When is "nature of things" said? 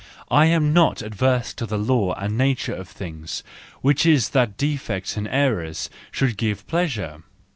2.35-3.43